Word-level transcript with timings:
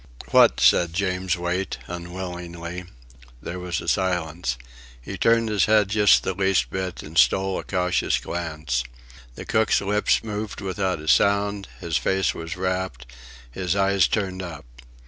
"What?" 0.31 0.59
said 0.59 0.93
James 0.95 1.37
Wait, 1.37 1.77
unwillingly. 1.85 2.85
There 3.39 3.59
was 3.59 3.81
a 3.81 3.87
silence. 3.87 4.57
He 4.99 5.15
turned 5.15 5.47
his 5.47 5.65
head 5.65 5.89
just 5.89 6.23
the 6.23 6.33
least 6.33 6.71
bit, 6.71 7.03
and 7.03 7.15
stole 7.19 7.59
a 7.59 7.63
cautious 7.63 8.17
glance. 8.17 8.83
The 9.35 9.45
cook's 9.45 9.79
lips 9.79 10.23
moved 10.23 10.59
without 10.59 10.99
a 10.99 11.07
sound; 11.07 11.67
his 11.81 11.97
face 11.97 12.33
was 12.33 12.57
rapt, 12.57 13.05
his 13.51 13.75
eyes 13.75 14.07
turned 14.07 14.41
up. 14.41 14.65